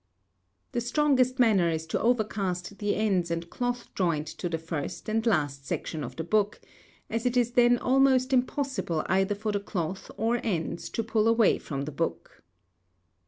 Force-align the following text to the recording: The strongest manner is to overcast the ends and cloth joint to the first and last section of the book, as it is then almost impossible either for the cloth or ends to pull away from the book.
The 0.71 0.81
strongest 0.81 1.37
manner 1.37 1.69
is 1.69 1.85
to 1.85 2.01
overcast 2.01 2.79
the 2.79 2.95
ends 2.95 3.29
and 3.29 3.47
cloth 3.51 3.93
joint 3.93 4.25
to 4.39 4.49
the 4.49 4.57
first 4.57 5.07
and 5.07 5.23
last 5.27 5.67
section 5.67 6.03
of 6.03 6.15
the 6.15 6.23
book, 6.23 6.59
as 7.07 7.23
it 7.27 7.37
is 7.37 7.51
then 7.51 7.77
almost 7.77 8.33
impossible 8.33 9.03
either 9.05 9.35
for 9.35 9.51
the 9.51 9.59
cloth 9.59 10.09
or 10.17 10.41
ends 10.43 10.89
to 10.89 11.03
pull 11.03 11.27
away 11.27 11.59
from 11.59 11.83
the 11.85 11.91
book. 11.91 12.41